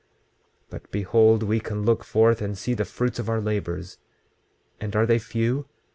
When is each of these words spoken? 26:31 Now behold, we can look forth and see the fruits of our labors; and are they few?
26:31 0.71 0.71
Now 0.73 0.79
behold, 0.89 1.43
we 1.43 1.59
can 1.59 1.85
look 1.85 2.03
forth 2.03 2.41
and 2.41 2.57
see 2.57 2.73
the 2.73 2.85
fruits 2.85 3.19
of 3.19 3.29
our 3.29 3.39
labors; 3.39 3.99
and 4.79 4.95
are 4.95 5.05
they 5.05 5.19
few? 5.19 5.67